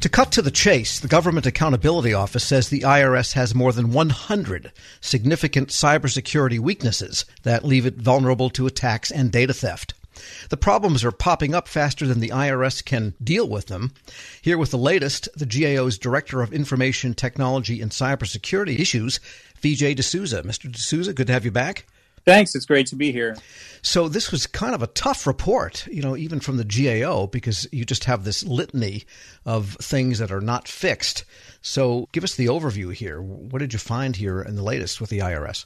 To 0.00 0.08
cut 0.08 0.32
to 0.32 0.40
the 0.40 0.50
chase, 0.50 0.98
the 0.98 1.08
Government 1.08 1.44
Accountability 1.44 2.14
Office 2.14 2.42
says 2.42 2.70
the 2.70 2.80
IRS 2.80 3.34
has 3.34 3.54
more 3.54 3.70
than 3.70 3.92
100 3.92 4.72
significant 5.02 5.68
cybersecurity 5.68 6.58
weaknesses 6.58 7.26
that 7.42 7.66
leave 7.66 7.84
it 7.84 7.96
vulnerable 7.96 8.48
to 8.50 8.66
attacks 8.66 9.10
and 9.10 9.30
data 9.30 9.52
theft. 9.52 9.92
The 10.48 10.56
problems 10.56 11.04
are 11.04 11.12
popping 11.12 11.54
up 11.54 11.68
faster 11.68 12.06
than 12.06 12.20
the 12.20 12.30
IRS 12.30 12.82
can 12.82 13.12
deal 13.22 13.46
with 13.46 13.66
them. 13.66 13.92
Here 14.40 14.56
with 14.56 14.70
the 14.70 14.78
latest, 14.78 15.28
the 15.36 15.44
GAO's 15.44 15.98
Director 15.98 16.40
of 16.40 16.54
Information 16.54 17.12
Technology 17.12 17.82
and 17.82 17.90
Cybersecurity 17.90 18.78
Issues, 18.78 19.20
Vijay 19.60 19.94
D'Souza. 19.94 20.42
Mr. 20.44 20.72
D'Souza, 20.72 21.12
good 21.12 21.26
to 21.26 21.34
have 21.34 21.44
you 21.44 21.50
back. 21.50 21.84
Thanks. 22.24 22.54
It's 22.54 22.66
great 22.66 22.86
to 22.88 22.96
be 22.96 23.12
here. 23.12 23.36
So 23.82 24.08
this 24.08 24.30
was 24.30 24.46
kind 24.46 24.74
of 24.74 24.82
a 24.82 24.88
tough 24.88 25.26
report, 25.26 25.86
you 25.86 26.02
know, 26.02 26.16
even 26.16 26.40
from 26.40 26.58
the 26.58 26.64
GAO, 26.64 27.26
because 27.26 27.66
you 27.72 27.84
just 27.84 28.04
have 28.04 28.24
this 28.24 28.44
litany 28.44 29.04
of 29.46 29.74
things 29.80 30.18
that 30.18 30.30
are 30.30 30.40
not 30.40 30.68
fixed. 30.68 31.24
So 31.62 32.08
give 32.12 32.24
us 32.24 32.34
the 32.34 32.46
overview 32.46 32.92
here. 32.92 33.20
What 33.22 33.60
did 33.60 33.72
you 33.72 33.78
find 33.78 34.16
here 34.16 34.42
in 34.42 34.56
the 34.56 34.62
latest 34.62 35.00
with 35.00 35.10
the 35.10 35.20
IRS? 35.20 35.64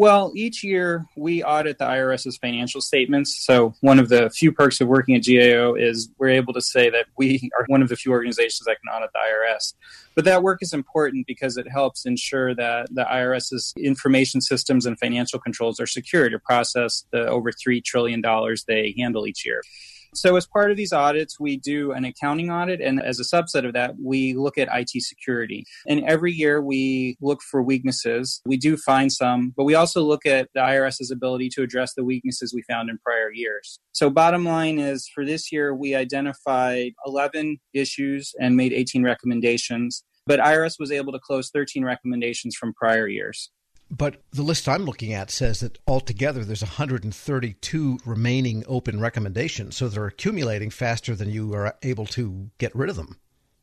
Well, 0.00 0.32
each 0.34 0.64
year 0.64 1.04
we 1.14 1.44
audit 1.44 1.76
the 1.76 1.84
IRS's 1.84 2.38
financial 2.38 2.80
statements. 2.80 3.44
So, 3.44 3.74
one 3.82 3.98
of 3.98 4.08
the 4.08 4.30
few 4.30 4.50
perks 4.50 4.80
of 4.80 4.88
working 4.88 5.14
at 5.14 5.26
GAO 5.26 5.74
is 5.74 6.08
we're 6.16 6.30
able 6.30 6.54
to 6.54 6.62
say 6.62 6.88
that 6.88 7.04
we 7.18 7.50
are 7.58 7.66
one 7.66 7.82
of 7.82 7.90
the 7.90 7.96
few 7.96 8.10
organizations 8.10 8.64
that 8.64 8.78
can 8.82 8.90
audit 8.90 9.10
the 9.12 9.18
IRS. 9.18 9.74
But 10.14 10.24
that 10.24 10.42
work 10.42 10.60
is 10.62 10.72
important 10.72 11.26
because 11.26 11.58
it 11.58 11.70
helps 11.70 12.06
ensure 12.06 12.54
that 12.54 12.86
the 12.94 13.04
IRS's 13.04 13.74
information 13.76 14.40
systems 14.40 14.86
and 14.86 14.98
financial 14.98 15.38
controls 15.38 15.78
are 15.80 15.86
secure 15.86 16.30
to 16.30 16.38
process 16.38 17.04
the 17.10 17.26
over 17.26 17.52
$3 17.52 17.84
trillion 17.84 18.22
they 18.66 18.94
handle 18.96 19.26
each 19.26 19.44
year. 19.44 19.60
So, 20.12 20.34
as 20.36 20.46
part 20.46 20.72
of 20.72 20.76
these 20.76 20.92
audits, 20.92 21.38
we 21.38 21.56
do 21.56 21.92
an 21.92 22.04
accounting 22.04 22.50
audit, 22.50 22.80
and 22.80 23.00
as 23.00 23.20
a 23.20 23.22
subset 23.22 23.64
of 23.64 23.72
that, 23.74 23.94
we 24.02 24.34
look 24.34 24.58
at 24.58 24.68
IT 24.72 24.90
security. 25.02 25.64
And 25.86 26.04
every 26.04 26.32
year 26.32 26.60
we 26.60 27.16
look 27.20 27.42
for 27.42 27.62
weaknesses. 27.62 28.40
We 28.44 28.56
do 28.56 28.76
find 28.76 29.12
some, 29.12 29.54
but 29.56 29.64
we 29.64 29.74
also 29.74 30.02
look 30.02 30.26
at 30.26 30.48
the 30.54 30.60
IRS's 30.60 31.12
ability 31.12 31.50
to 31.50 31.62
address 31.62 31.94
the 31.94 32.04
weaknesses 32.04 32.52
we 32.52 32.62
found 32.62 32.90
in 32.90 32.98
prior 32.98 33.30
years. 33.32 33.78
So, 33.92 34.10
bottom 34.10 34.44
line 34.44 34.80
is 34.80 35.08
for 35.14 35.24
this 35.24 35.52
year, 35.52 35.74
we 35.74 35.94
identified 35.94 36.92
11 37.06 37.58
issues 37.72 38.34
and 38.40 38.56
made 38.56 38.72
18 38.72 39.04
recommendations, 39.04 40.02
but 40.26 40.40
IRS 40.40 40.74
was 40.80 40.90
able 40.90 41.12
to 41.12 41.20
close 41.20 41.50
13 41.50 41.84
recommendations 41.84 42.56
from 42.56 42.74
prior 42.74 43.06
years. 43.06 43.50
But 43.90 44.22
the 44.30 44.42
list 44.42 44.68
I'm 44.68 44.84
looking 44.84 45.12
at 45.12 45.30
says 45.30 45.60
that 45.60 45.78
altogether 45.86 46.44
there's 46.44 46.62
132 46.62 47.98
remaining 48.04 48.64
open 48.68 49.00
recommendations. 49.00 49.76
So 49.76 49.88
they're 49.88 50.06
accumulating 50.06 50.70
faster 50.70 51.16
than 51.16 51.30
you 51.30 51.52
are 51.54 51.76
able 51.82 52.06
to 52.06 52.50
get 52.58 52.74
rid 52.74 52.88
of 52.88 52.96
them. 52.96 53.18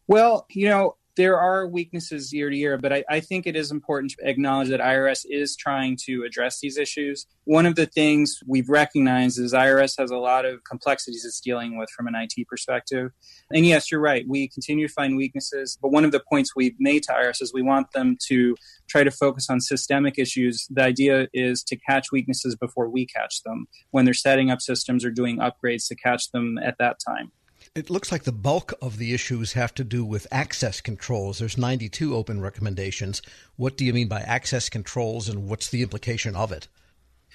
Well, 0.07 0.45
you 0.49 0.67
know, 0.67 0.97
there 1.17 1.39
are 1.39 1.67
weaknesses 1.67 2.31
year 2.31 2.49
to 2.49 2.55
year, 2.55 2.77
but 2.77 2.93
I, 2.93 3.03
I, 3.09 3.19
think 3.19 3.47
it 3.47 3.55
is 3.55 3.71
important 3.71 4.11
to 4.11 4.29
acknowledge 4.29 4.69
that 4.69 4.79
IRS 4.79 5.25
is 5.25 5.55
trying 5.55 5.97
to 6.05 6.23
address 6.23 6.59
these 6.61 6.77
issues. 6.77 7.25
One 7.45 7.65
of 7.65 7.75
the 7.75 7.87
things 7.87 8.39
we've 8.45 8.69
recognized 8.69 9.39
is 9.39 9.51
IRS 9.51 9.95
has 9.97 10.11
a 10.11 10.17
lot 10.17 10.45
of 10.45 10.63
complexities 10.63 11.25
it's 11.25 11.41
dealing 11.41 11.77
with 11.77 11.89
from 11.89 12.07
an 12.07 12.13
IT 12.15 12.47
perspective. 12.47 13.11
And 13.51 13.65
yes, 13.65 13.91
you're 13.91 13.99
right. 13.99 14.25
We 14.27 14.47
continue 14.47 14.87
to 14.87 14.93
find 14.93 15.17
weaknesses, 15.17 15.77
but 15.81 15.91
one 15.91 16.05
of 16.05 16.11
the 16.11 16.21
points 16.31 16.55
we've 16.55 16.75
made 16.79 17.03
to 17.03 17.13
IRS 17.13 17.41
is 17.41 17.51
we 17.53 17.63
want 17.63 17.91
them 17.91 18.17
to 18.27 18.55
try 18.87 19.03
to 19.03 19.11
focus 19.11 19.47
on 19.49 19.59
systemic 19.59 20.19
issues. 20.19 20.67
The 20.69 20.83
idea 20.83 21.27
is 21.33 21.63
to 21.63 21.75
catch 21.75 22.11
weaknesses 22.11 22.55
before 22.55 22.89
we 22.89 23.07
catch 23.07 23.41
them 23.43 23.67
when 23.91 24.05
they're 24.05 24.13
setting 24.13 24.51
up 24.51 24.61
systems 24.61 25.03
or 25.03 25.09
doing 25.09 25.39
upgrades 25.39 25.87
to 25.87 25.95
catch 25.95 26.31
them 26.31 26.57
at 26.59 26.77
that 26.77 26.97
time. 27.05 27.31
It 27.77 27.91
looks 27.91 28.11
like 28.11 28.23
the 28.23 28.31
bulk 28.31 28.73
of 28.81 28.97
the 28.97 29.13
issues 29.13 29.53
have 29.53 29.71
to 29.75 29.83
do 29.83 30.03
with 30.03 30.25
access 30.31 30.81
controls. 30.81 31.37
There's 31.37 31.59
92 31.59 32.15
open 32.15 32.41
recommendations. 32.41 33.21
What 33.55 33.77
do 33.77 33.85
you 33.85 33.93
mean 33.93 34.07
by 34.07 34.21
access 34.21 34.67
controls 34.67 35.29
and 35.29 35.47
what's 35.47 35.69
the 35.69 35.83
implication 35.83 36.35
of 36.35 36.51
it? 36.51 36.67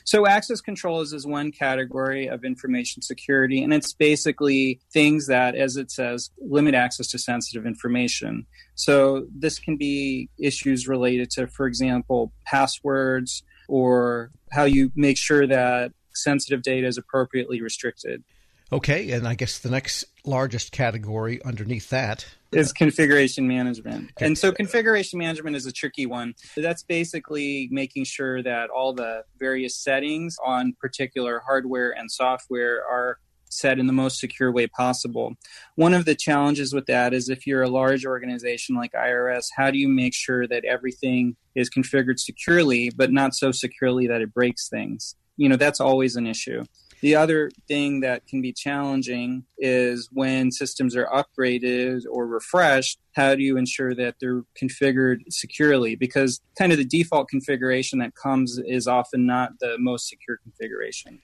So, 0.02 0.26
access 0.26 0.60
controls 0.60 1.12
is 1.12 1.24
one 1.24 1.52
category 1.52 2.26
of 2.26 2.44
information 2.44 3.02
security, 3.02 3.62
and 3.62 3.72
it's 3.72 3.92
basically 3.92 4.80
things 4.92 5.28
that, 5.28 5.54
as 5.54 5.76
it 5.76 5.92
says, 5.92 6.30
limit 6.40 6.74
access 6.74 7.06
to 7.12 7.20
sensitive 7.20 7.64
information. 7.64 8.44
So, 8.74 9.28
this 9.32 9.60
can 9.60 9.76
be 9.76 10.28
issues 10.40 10.88
related 10.88 11.30
to, 11.36 11.46
for 11.46 11.68
example, 11.68 12.32
passwords 12.46 13.44
or 13.68 14.32
how 14.50 14.64
you 14.64 14.90
make 14.96 15.18
sure 15.18 15.46
that 15.46 15.92
sensitive 16.14 16.62
data 16.62 16.88
is 16.88 16.98
appropriately 16.98 17.62
restricted. 17.62 18.24
Okay, 18.72 19.10
and 19.10 19.28
I 19.28 19.34
guess 19.34 19.58
the 19.58 19.70
next 19.70 20.06
largest 20.24 20.72
category 20.72 21.42
underneath 21.44 21.90
that 21.90 22.26
is 22.52 22.72
configuration 22.72 23.46
management. 23.46 24.10
Okay. 24.12 24.26
And 24.26 24.38
so 24.38 24.52
configuration 24.52 25.18
management 25.18 25.56
is 25.56 25.66
a 25.66 25.72
tricky 25.72 26.06
one. 26.06 26.34
That's 26.56 26.82
basically 26.82 27.68
making 27.70 28.04
sure 28.04 28.42
that 28.42 28.70
all 28.70 28.94
the 28.94 29.24
various 29.38 29.76
settings 29.76 30.36
on 30.44 30.74
particular 30.80 31.42
hardware 31.44 31.90
and 31.90 32.10
software 32.10 32.82
are 32.90 33.18
set 33.48 33.78
in 33.78 33.86
the 33.86 33.92
most 33.92 34.18
secure 34.18 34.50
way 34.50 34.66
possible. 34.66 35.34
One 35.74 35.92
of 35.92 36.06
the 36.06 36.14
challenges 36.14 36.72
with 36.72 36.86
that 36.86 37.12
is 37.12 37.28
if 37.28 37.46
you're 37.46 37.62
a 37.62 37.68
large 37.68 38.06
organization 38.06 38.76
like 38.76 38.92
IRS, 38.92 39.48
how 39.54 39.70
do 39.70 39.78
you 39.78 39.88
make 39.88 40.14
sure 40.14 40.46
that 40.46 40.64
everything 40.64 41.36
is 41.54 41.68
configured 41.68 42.18
securely, 42.18 42.90
but 42.90 43.12
not 43.12 43.34
so 43.34 43.52
securely 43.52 44.06
that 44.06 44.22
it 44.22 44.32
breaks 44.32 44.68
things? 44.68 45.14
You 45.36 45.50
know, 45.50 45.56
that's 45.56 45.80
always 45.80 46.16
an 46.16 46.26
issue. 46.26 46.64
The 47.02 47.16
other 47.16 47.50
thing 47.66 48.00
that 48.00 48.28
can 48.28 48.40
be 48.40 48.52
challenging 48.52 49.44
is 49.58 50.08
when 50.12 50.52
systems 50.52 50.94
are 50.94 51.06
upgraded 51.06 52.02
or 52.08 52.28
refreshed, 52.28 53.00
how 53.16 53.34
do 53.34 53.42
you 53.42 53.56
ensure 53.56 53.92
that 53.96 54.14
they're 54.20 54.44
configured 54.60 55.20
securely? 55.28 55.96
Because 55.96 56.40
kind 56.56 56.70
of 56.70 56.78
the 56.78 56.84
default 56.84 57.28
configuration 57.28 57.98
that 57.98 58.14
comes 58.14 58.56
is 58.64 58.86
often 58.86 59.26
not 59.26 59.58
the 59.58 59.76
most 59.80 60.08
secure 60.08 60.36
configuration. 60.44 61.20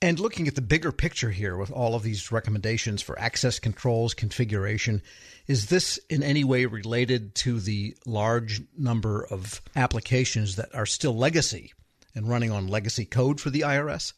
And 0.00 0.20
looking 0.20 0.46
at 0.46 0.54
the 0.54 0.62
bigger 0.62 0.92
picture 0.92 1.30
here 1.30 1.56
with 1.56 1.72
all 1.72 1.96
of 1.96 2.04
these 2.04 2.30
recommendations 2.30 3.02
for 3.02 3.18
access 3.18 3.58
controls, 3.58 4.14
configuration, 4.14 5.02
is 5.48 5.66
this 5.66 5.98
in 6.08 6.22
any 6.22 6.44
way 6.44 6.66
related 6.66 7.34
to 7.36 7.58
the 7.58 7.96
large 8.06 8.62
number 8.78 9.26
of 9.26 9.60
applications 9.74 10.54
that 10.54 10.72
are 10.76 10.86
still 10.86 11.16
legacy 11.16 11.72
and 12.14 12.28
running 12.28 12.52
on 12.52 12.68
legacy 12.68 13.04
code 13.04 13.40
for 13.40 13.50
the 13.50 13.62
IRS? 13.62 14.12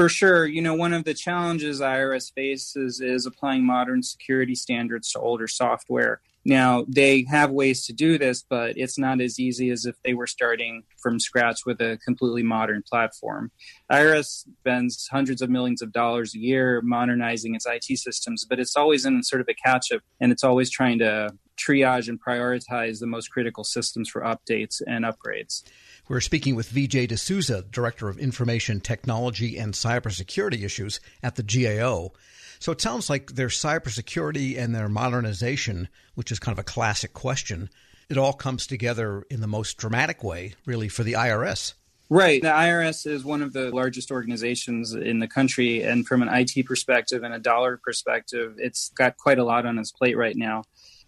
For 0.00 0.08
sure. 0.08 0.46
You 0.46 0.62
know, 0.62 0.72
one 0.72 0.94
of 0.94 1.04
the 1.04 1.12
challenges 1.12 1.82
IRS 1.82 2.32
faces 2.32 3.02
is 3.02 3.26
applying 3.26 3.66
modern 3.66 4.02
security 4.02 4.54
standards 4.54 5.12
to 5.12 5.20
older 5.20 5.46
software. 5.46 6.22
Now, 6.42 6.86
they 6.88 7.26
have 7.30 7.50
ways 7.50 7.84
to 7.84 7.92
do 7.92 8.16
this, 8.16 8.42
but 8.42 8.78
it's 8.78 8.98
not 8.98 9.20
as 9.20 9.38
easy 9.38 9.68
as 9.68 9.84
if 9.84 9.96
they 10.02 10.14
were 10.14 10.26
starting 10.26 10.84
from 10.96 11.20
scratch 11.20 11.66
with 11.66 11.82
a 11.82 11.98
completely 12.02 12.42
modern 12.42 12.82
platform. 12.88 13.50
IRS 13.92 14.46
spends 14.60 15.06
hundreds 15.08 15.42
of 15.42 15.50
millions 15.50 15.82
of 15.82 15.92
dollars 15.92 16.34
a 16.34 16.38
year 16.38 16.80
modernizing 16.80 17.54
its 17.54 17.66
IT 17.66 17.98
systems, 17.98 18.46
but 18.48 18.58
it's 18.58 18.76
always 18.76 19.04
in 19.04 19.22
sort 19.22 19.42
of 19.42 19.48
a 19.50 19.54
catch 19.54 19.92
up 19.92 20.00
and 20.18 20.32
it's 20.32 20.44
always 20.44 20.70
trying 20.70 20.98
to 21.00 21.28
triage 21.60 22.08
and 22.08 22.22
prioritize 22.22 23.00
the 23.00 23.06
most 23.06 23.30
critical 23.30 23.64
systems 23.64 24.08
for 24.08 24.22
updates 24.22 24.80
and 24.86 25.04
upgrades. 25.04 25.62
We're 26.08 26.20
speaking 26.20 26.56
with 26.56 26.72
Vijay 26.72 27.06
D'Souza, 27.08 27.66
Director 27.70 28.08
of 28.08 28.18
Information 28.18 28.80
Technology 28.80 29.56
and 29.58 29.74
Cybersecurity 29.74 30.64
Issues 30.64 31.00
at 31.22 31.36
the 31.36 31.42
GAO. 31.42 32.12
So 32.58 32.72
it 32.72 32.80
sounds 32.80 33.08
like 33.08 33.32
their 33.32 33.48
cybersecurity 33.48 34.58
and 34.58 34.74
their 34.74 34.88
modernization, 34.88 35.88
which 36.14 36.32
is 36.32 36.38
kind 36.38 36.52
of 36.52 36.58
a 36.58 36.64
classic 36.64 37.12
question, 37.12 37.70
it 38.10 38.18
all 38.18 38.32
comes 38.32 38.66
together 38.66 39.24
in 39.30 39.40
the 39.40 39.46
most 39.46 39.78
dramatic 39.78 40.24
way, 40.24 40.54
really, 40.66 40.88
for 40.88 41.04
the 41.04 41.12
IRS. 41.12 41.74
Right. 42.10 42.42
The 42.42 42.48
IRS 42.48 43.06
is 43.06 43.24
one 43.24 43.40
of 43.40 43.52
the 43.52 43.70
largest 43.70 44.10
organizations 44.10 44.94
in 44.94 45.20
the 45.20 45.28
country. 45.28 45.82
And 45.82 46.04
from 46.04 46.22
an 46.22 46.28
IT 46.28 46.66
perspective 46.66 47.22
and 47.22 47.32
a 47.32 47.38
dollar 47.38 47.76
perspective, 47.76 48.56
it's 48.58 48.90
got 48.90 49.16
quite 49.16 49.38
a 49.38 49.44
lot 49.44 49.64
on 49.64 49.78
its 49.78 49.92
plate 49.92 50.16
right 50.16 50.34
now 50.36 50.64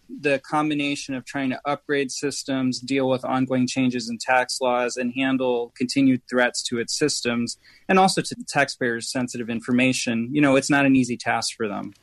the 0.09 0.39
combination 0.39 1.15
of 1.15 1.25
trying 1.25 1.49
to 1.49 1.59
upgrade 1.65 2.11
systems, 2.11 2.79
deal 2.79 3.09
with 3.09 3.23
ongoing 3.25 3.67
changes 3.67 4.09
in 4.09 4.17
tax 4.17 4.59
laws, 4.61 4.97
and 4.97 5.13
handle 5.15 5.73
continued 5.75 6.21
threats 6.29 6.63
to 6.63 6.79
its 6.79 6.97
systems, 6.97 7.57
and 7.87 7.99
also 7.99 8.21
to 8.21 8.35
the 8.35 8.45
taxpayers' 8.47 9.11
sensitive 9.11 9.49
information, 9.49 10.29
you 10.31 10.41
know, 10.41 10.55
it's 10.55 10.69
not 10.69 10.85
an 10.85 10.95
easy 10.95 11.17
task 11.17 11.55
for 11.55 11.67
them. 11.67 11.93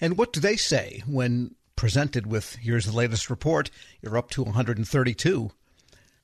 And 0.00 0.16
what 0.16 0.32
do 0.32 0.40
they 0.40 0.56
say 0.56 1.02
when 1.06 1.54
presented 1.76 2.26
with 2.26 2.56
here's 2.56 2.86
the 2.86 2.96
latest 2.96 3.30
report, 3.30 3.70
you're 4.02 4.18
up 4.18 4.30
to 4.30 4.42
132? 4.42 5.50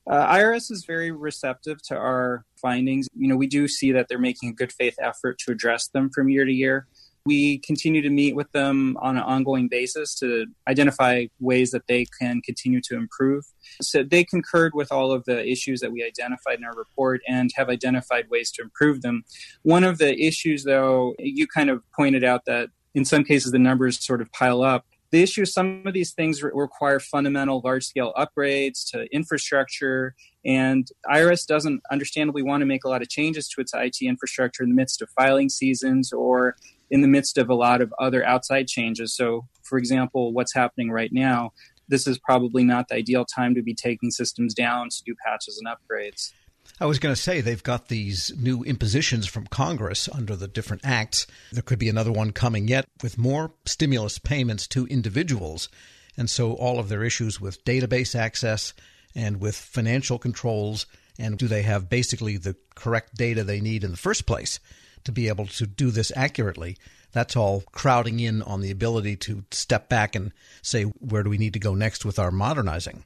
Uh, 0.07 0.33
IRS 0.35 0.69
is 0.69 0.85
very 0.85 1.11
receptive 1.11 1.81
to 1.81 1.95
our 1.95 2.45
findings. 2.57 3.07
You 3.15 3.27
know, 3.27 3.35
we 3.35 3.47
do 3.47 3.67
see 3.67 3.91
that 3.93 4.07
they're 4.07 4.19
making 4.19 4.49
a 4.49 4.53
good 4.53 4.71
faith 4.71 4.95
effort 4.99 5.39
to 5.39 5.51
address 5.51 5.87
them 5.87 6.09
from 6.09 6.29
year 6.29 6.45
to 6.45 6.51
year. 6.51 6.87
We 7.25 7.57
continue 7.59 8.01
to 8.03 8.09
meet 8.09 8.35
with 8.35 8.51
them 8.51 8.97
on 9.01 9.17
an 9.17 9.23
ongoing 9.23 9.67
basis 9.67 10.13
to 10.19 10.45
identify 10.67 11.25
ways 11.39 11.71
that 11.71 11.87
they 11.87 12.05
can 12.19 12.41
continue 12.41 12.81
to 12.81 12.95
improve. 12.95 13.45
So 13.81 14.03
they 14.03 14.23
concurred 14.23 14.73
with 14.75 14.91
all 14.91 15.11
of 15.11 15.25
the 15.25 15.43
issues 15.43 15.79
that 15.79 15.91
we 15.91 16.03
identified 16.03 16.59
in 16.59 16.65
our 16.65 16.75
report 16.75 17.21
and 17.27 17.49
have 17.55 17.69
identified 17.69 18.29
ways 18.29 18.51
to 18.51 18.61
improve 18.61 19.01
them. 19.01 19.23
One 19.63 19.83
of 19.83 19.97
the 19.97 20.15
issues, 20.23 20.65
though, 20.65 21.15
you 21.17 21.47
kind 21.47 21.71
of 21.71 21.81
pointed 21.95 22.23
out 22.23 22.45
that 22.45 22.69
in 22.93 23.05
some 23.05 23.23
cases 23.23 23.51
the 23.51 23.59
numbers 23.59 24.05
sort 24.05 24.21
of 24.21 24.31
pile 24.31 24.61
up 24.61 24.85
the 25.15 25.23
issue 25.23 25.43
is 25.43 25.53
some 25.53 25.83
of 25.85 25.93
these 25.93 26.11
things 26.11 26.43
re- 26.43 26.51
require 26.53 26.99
fundamental 26.99 27.61
large 27.63 27.85
scale 27.85 28.13
upgrades 28.17 28.89
to 28.91 29.07
infrastructure 29.15 30.13
and 30.45 30.89
irs 31.11 31.45
doesn't 31.45 31.81
understandably 31.91 32.43
want 32.43 32.61
to 32.61 32.65
make 32.65 32.83
a 32.83 32.89
lot 32.89 33.01
of 33.01 33.09
changes 33.09 33.47
to 33.47 33.61
its 33.61 33.73
it 33.73 33.97
infrastructure 34.01 34.63
in 34.63 34.69
the 34.69 34.75
midst 34.75 35.01
of 35.01 35.09
filing 35.09 35.49
seasons 35.49 36.13
or 36.13 36.55
in 36.91 37.01
the 37.01 37.07
midst 37.07 37.37
of 37.37 37.49
a 37.49 37.55
lot 37.55 37.81
of 37.81 37.93
other 37.99 38.23
outside 38.25 38.67
changes 38.67 39.15
so 39.15 39.47
for 39.63 39.77
example 39.77 40.33
what's 40.33 40.53
happening 40.53 40.91
right 40.91 41.11
now 41.11 41.51
this 41.87 42.07
is 42.07 42.17
probably 42.17 42.63
not 42.63 42.87
the 42.87 42.95
ideal 42.95 43.25
time 43.25 43.53
to 43.55 43.61
be 43.61 43.73
taking 43.73 44.11
systems 44.11 44.53
down 44.53 44.89
to 44.89 45.03
do 45.03 45.15
patches 45.25 45.61
and 45.61 45.67
upgrades 45.67 46.31
I 46.79 46.87
was 46.87 46.99
going 46.99 47.15
to 47.15 47.21
say 47.21 47.39
they've 47.39 47.61
got 47.61 47.87
these 47.87 48.33
new 48.35 48.63
impositions 48.63 49.27
from 49.27 49.47
Congress 49.47 50.09
under 50.11 50.35
the 50.35 50.47
different 50.47 50.81
acts. 50.83 51.25
There 51.51 51.61
could 51.61 51.79
be 51.79 51.89
another 51.89 52.11
one 52.11 52.31
coming 52.31 52.67
yet 52.67 52.85
with 53.01 53.17
more 53.17 53.53
stimulus 53.65 54.19
payments 54.19 54.67
to 54.69 54.85
individuals. 54.87 55.69
And 56.17 56.29
so 56.29 56.53
all 56.53 56.79
of 56.79 56.89
their 56.89 57.03
issues 57.03 57.39
with 57.39 57.63
database 57.63 58.15
access 58.15 58.73
and 59.15 59.39
with 59.39 59.55
financial 59.55 60.19
controls 60.19 60.85
and 61.17 61.37
do 61.37 61.47
they 61.47 61.61
have 61.61 61.89
basically 61.89 62.37
the 62.37 62.55
correct 62.75 63.15
data 63.15 63.43
they 63.43 63.61
need 63.61 63.83
in 63.83 63.91
the 63.91 63.97
first 63.97 64.25
place 64.25 64.59
to 65.05 65.11
be 65.11 65.27
able 65.27 65.47
to 65.47 65.65
do 65.65 65.91
this 65.91 66.11
accurately? 66.15 66.77
That's 67.11 67.35
all 67.35 67.63
crowding 67.71 68.19
in 68.19 68.41
on 68.41 68.61
the 68.61 68.71
ability 68.71 69.15
to 69.17 69.45
step 69.51 69.87
back 69.87 70.15
and 70.15 70.33
say, 70.61 70.83
where 70.83 71.23
do 71.23 71.29
we 71.29 71.37
need 71.37 71.53
to 71.53 71.59
go 71.59 71.73
next 71.73 72.03
with 72.03 72.19
our 72.19 72.31
modernizing? 72.31 73.05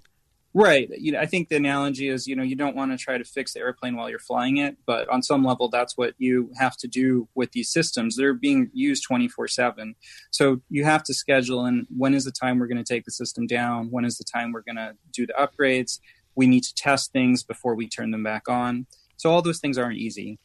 Right. 0.59 0.89
You 0.99 1.13
know, 1.13 1.19
I 1.21 1.25
think 1.25 1.47
the 1.47 1.55
analogy 1.55 2.09
is, 2.09 2.27
you 2.27 2.35
know, 2.35 2.43
you 2.43 2.57
don't 2.57 2.75
want 2.75 2.91
to 2.91 2.97
try 2.97 3.17
to 3.17 3.23
fix 3.23 3.53
the 3.53 3.61
airplane 3.61 3.95
while 3.95 4.09
you're 4.09 4.19
flying 4.19 4.57
it, 4.57 4.75
but 4.85 5.07
on 5.07 5.23
some 5.23 5.41
level, 5.41 5.69
that's 5.69 5.95
what 5.95 6.15
you 6.17 6.51
have 6.59 6.75
to 6.79 6.87
do 6.89 7.29
with 7.33 7.53
these 7.53 7.71
systems. 7.71 8.17
They're 8.17 8.33
being 8.33 8.69
used 8.73 9.05
24 9.07 9.47
7. 9.47 9.95
So 10.31 10.59
you 10.69 10.83
have 10.83 11.03
to 11.03 11.13
schedule 11.13 11.63
and 11.63 11.87
when 11.95 12.13
is 12.13 12.25
the 12.25 12.33
time 12.33 12.59
we're 12.59 12.67
going 12.67 12.83
to 12.83 12.93
take 12.93 13.05
the 13.05 13.11
system 13.11 13.47
down? 13.47 13.87
When 13.89 14.03
is 14.03 14.17
the 14.17 14.25
time 14.25 14.51
we're 14.51 14.63
going 14.63 14.75
to 14.75 14.95
do 15.13 15.25
the 15.25 15.33
upgrades? 15.39 16.01
We 16.35 16.45
need 16.45 16.63
to 16.63 16.75
test 16.75 17.13
things 17.13 17.41
before 17.41 17.73
we 17.73 17.87
turn 17.87 18.11
them 18.11 18.23
back 18.23 18.49
on. 18.49 18.85
So 19.15 19.31
all 19.31 19.41
those 19.41 19.59
things 19.59 19.77
aren't 19.77 19.99
easy. 19.99 20.39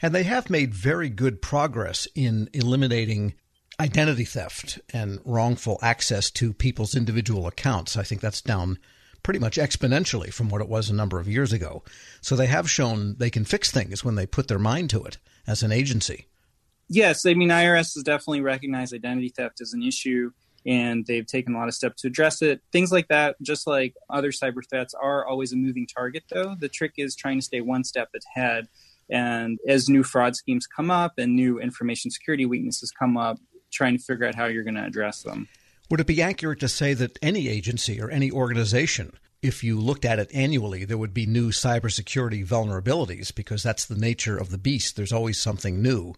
And 0.00 0.14
they 0.14 0.22
have 0.22 0.48
made 0.48 0.72
very 0.72 1.10
good 1.10 1.42
progress 1.42 2.08
in 2.14 2.48
eliminating 2.54 3.34
identity 3.78 4.24
theft 4.24 4.80
and 4.94 5.20
wrongful 5.26 5.78
access 5.82 6.30
to 6.30 6.54
people's 6.54 6.94
individual 6.94 7.46
accounts. 7.46 7.98
I 7.98 8.04
think 8.04 8.22
that's 8.22 8.40
down 8.40 8.78
pretty 9.22 9.40
much 9.40 9.56
exponentially 9.56 10.32
from 10.32 10.48
what 10.48 10.60
it 10.60 10.68
was 10.68 10.90
a 10.90 10.94
number 10.94 11.18
of 11.20 11.28
years 11.28 11.52
ago. 11.52 11.82
So 12.20 12.36
they 12.36 12.46
have 12.46 12.70
shown 12.70 13.16
they 13.18 13.30
can 13.30 13.44
fix 13.44 13.70
things 13.70 14.04
when 14.04 14.14
they 14.14 14.26
put 14.26 14.48
their 14.48 14.58
mind 14.58 14.90
to 14.90 15.02
it 15.04 15.18
as 15.46 15.62
an 15.62 15.72
agency. 15.72 16.26
Yes, 16.88 17.24
I 17.24 17.34
mean, 17.34 17.50
IRS 17.50 17.94
has 17.94 18.02
definitely 18.02 18.40
recognized 18.40 18.92
identity 18.92 19.28
theft 19.28 19.60
as 19.60 19.72
an 19.72 19.82
issue 19.82 20.32
and 20.66 21.06
they've 21.06 21.26
taken 21.26 21.54
a 21.54 21.58
lot 21.58 21.68
of 21.68 21.74
steps 21.74 22.02
to 22.02 22.08
address 22.08 22.42
it. 22.42 22.60
Things 22.72 22.92
like 22.92 23.08
that, 23.08 23.36
just 23.40 23.66
like 23.66 23.94
other 24.10 24.30
cyber 24.30 24.60
threats, 24.68 24.94
are 24.94 25.26
always 25.26 25.52
a 25.52 25.56
moving 25.56 25.86
target, 25.86 26.24
though. 26.30 26.54
The 26.58 26.68
trick 26.68 26.94
is 26.98 27.16
trying 27.16 27.38
to 27.38 27.44
stay 27.44 27.60
one 27.60 27.84
step 27.84 28.10
ahead. 28.36 28.68
And 29.08 29.58
as 29.66 29.88
new 29.88 30.02
fraud 30.02 30.36
schemes 30.36 30.66
come 30.66 30.90
up 30.90 31.14
and 31.18 31.34
new 31.34 31.58
information 31.58 32.10
security 32.10 32.46
weaknesses 32.46 32.92
come 32.92 33.16
up, 33.16 33.38
trying 33.72 33.96
to 33.96 34.02
figure 34.02 34.26
out 34.26 34.34
how 34.34 34.46
you're 34.46 34.64
going 34.64 34.74
to 34.74 34.84
address 34.84 35.22
them. 35.22 35.48
Would 35.90 35.98
it 35.98 36.06
be 36.06 36.22
accurate 36.22 36.60
to 36.60 36.68
say 36.68 36.94
that 36.94 37.18
any 37.20 37.48
agency 37.48 38.00
or 38.00 38.08
any 38.10 38.30
organization, 38.30 39.12
if 39.42 39.64
you 39.64 39.80
looked 39.80 40.04
at 40.04 40.20
it 40.20 40.30
annually, 40.32 40.84
there 40.84 40.96
would 40.96 41.12
be 41.12 41.26
new 41.26 41.50
cybersecurity 41.50 42.46
vulnerabilities 42.46 43.34
because 43.34 43.64
that's 43.64 43.86
the 43.86 43.96
nature 43.96 44.36
of 44.36 44.50
the 44.50 44.58
beast? 44.58 44.94
There's 44.94 45.12
always 45.12 45.40
something 45.40 45.82
new. 45.82 46.14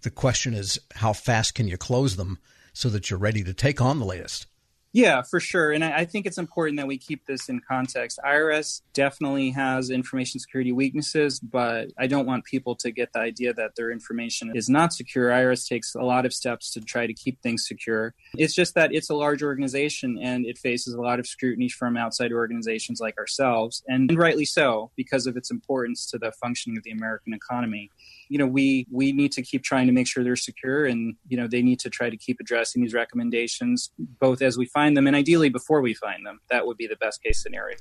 The 0.00 0.10
question 0.10 0.54
is, 0.54 0.80
how 0.96 1.12
fast 1.12 1.54
can 1.54 1.68
you 1.68 1.76
close 1.76 2.16
them 2.16 2.38
so 2.72 2.88
that 2.88 3.10
you're 3.10 3.18
ready 3.18 3.44
to 3.44 3.54
take 3.54 3.80
on 3.80 4.00
the 4.00 4.04
latest? 4.04 4.48
Yeah, 4.92 5.22
for 5.22 5.40
sure. 5.40 5.72
And 5.72 5.82
I, 5.82 5.98
I, 5.98 6.04
think 6.04 6.26
it's 6.26 6.36
important 6.36 6.76
that 6.76 6.86
we 6.86 6.98
keep 6.98 7.24
this 7.24 7.48
in 7.48 7.60
context. 7.66 8.18
IRS 8.22 8.82
definitely 8.92 9.50
has 9.50 9.88
information 9.88 10.38
security 10.38 10.70
weaknesses, 10.70 11.40
but 11.40 11.88
I 11.98 12.06
don't 12.06 12.26
want 12.26 12.44
people 12.44 12.76
to 12.76 12.90
get 12.90 13.10
the 13.14 13.20
idea 13.20 13.54
that 13.54 13.74
their 13.74 13.90
information 13.90 14.52
is 14.54 14.68
not 14.68 14.92
secure. 14.92 15.30
IRS 15.30 15.66
takes 15.66 15.94
a 15.94 16.02
lot 16.02 16.26
of 16.26 16.34
steps 16.34 16.70
to 16.72 16.82
try 16.82 17.06
to 17.06 17.14
keep 17.14 17.40
things 17.40 17.66
secure. 17.66 18.14
It's 18.36 18.54
just 18.54 18.74
that 18.74 18.92
it's 18.92 19.08
a 19.08 19.14
large 19.14 19.42
organization 19.42 20.18
and 20.20 20.44
it 20.44 20.58
faces 20.58 20.92
a 20.92 21.00
lot 21.00 21.18
of 21.18 21.26
scrutiny 21.26 21.70
from 21.70 21.96
outside 21.96 22.32
organizations 22.32 23.00
like 23.00 23.16
ourselves, 23.16 23.82
and 23.88 24.14
rightly 24.14 24.44
so, 24.44 24.90
because 24.94 25.26
of 25.26 25.38
its 25.38 25.50
importance 25.50 26.04
to 26.10 26.18
the 26.18 26.32
functioning 26.32 26.76
of 26.76 26.84
the 26.84 26.90
American 26.90 27.32
economy 27.32 27.90
you 28.28 28.38
know 28.38 28.46
we 28.46 28.86
we 28.90 29.12
need 29.12 29.32
to 29.32 29.42
keep 29.42 29.62
trying 29.62 29.86
to 29.86 29.92
make 29.92 30.06
sure 30.06 30.24
they're 30.24 30.36
secure 30.36 30.84
and 30.86 31.14
you 31.28 31.36
know 31.36 31.46
they 31.46 31.62
need 31.62 31.78
to 31.80 31.90
try 31.90 32.10
to 32.10 32.16
keep 32.16 32.38
addressing 32.40 32.82
these 32.82 32.94
recommendations 32.94 33.90
both 34.20 34.42
as 34.42 34.56
we 34.56 34.66
find 34.66 34.96
them 34.96 35.06
and 35.06 35.16
ideally 35.16 35.48
before 35.48 35.80
we 35.80 35.94
find 35.94 36.26
them 36.26 36.40
that 36.50 36.66
would 36.66 36.76
be 36.76 36.86
the 36.86 36.96
best 36.96 37.22
case 37.22 37.42
scenario 37.42 37.76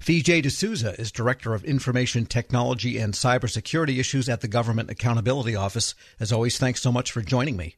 Vijay 0.00 0.42
D'Souza 0.42 0.98
is 0.98 1.10
Director 1.10 1.54
of 1.54 1.64
Information 1.64 2.24
Technology 2.24 2.98
and 2.98 3.14
Cybersecurity 3.14 3.98
Issues 3.98 4.28
at 4.28 4.40
the 4.40 4.48
Government 4.48 4.90
Accountability 4.90 5.56
Office. 5.56 5.94
As 6.20 6.32
always, 6.32 6.56
thanks 6.56 6.80
so 6.80 6.92
much 6.92 7.10
for 7.10 7.20
joining 7.20 7.56
me. 7.56 7.76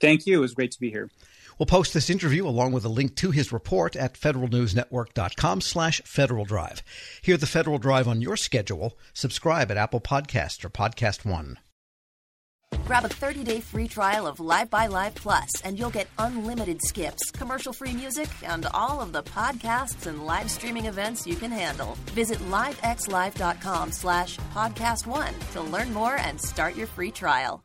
Thank 0.00 0.26
you. 0.26 0.36
It 0.36 0.40
was 0.40 0.54
great 0.54 0.72
to 0.72 0.78
be 0.78 0.90
here. 0.90 1.10
We'll 1.58 1.66
post 1.66 1.94
this 1.94 2.10
interview 2.10 2.46
along 2.46 2.72
with 2.72 2.84
a 2.84 2.88
link 2.88 3.16
to 3.16 3.30
his 3.30 3.52
report 3.52 3.96
at 3.96 4.14
federalnewsnetwork.com 4.14 5.60
slash 5.60 6.00
Federal 6.04 6.44
Drive. 6.44 6.82
Hear 7.22 7.36
the 7.36 7.46
Federal 7.46 7.78
Drive 7.78 8.08
on 8.08 8.20
your 8.20 8.36
schedule. 8.36 8.98
Subscribe 9.12 9.70
at 9.70 9.76
Apple 9.76 10.00
Podcasts 10.00 10.64
or 10.64 10.70
Podcast 10.70 11.24
One. 11.24 11.58
Grab 12.84 13.04
a 13.04 13.08
30-day 13.08 13.60
free 13.60 13.88
trial 13.88 14.26
of 14.26 14.40
Live 14.40 14.68
by 14.68 14.88
Live 14.88 15.14
Plus, 15.14 15.48
and 15.62 15.78
you'll 15.78 15.90
get 15.90 16.08
unlimited 16.18 16.82
skips, 16.82 17.30
commercial-free 17.30 17.94
music, 17.94 18.28
and 18.42 18.66
all 18.74 19.00
of 19.00 19.12
the 19.12 19.22
podcasts 19.22 20.06
and 20.06 20.26
live 20.26 20.50
streaming 20.50 20.86
events 20.86 21.26
you 21.26 21.36
can 21.36 21.50
handle. 21.50 21.96
Visit 22.12 22.38
livexlive.com 22.50 23.92
slash 23.92 24.38
podcast 24.52 25.06
one 25.06 25.34
to 25.52 25.62
learn 25.62 25.92
more 25.92 26.16
and 26.16 26.38
start 26.40 26.76
your 26.76 26.88
free 26.88 27.10
trial. 27.10 27.64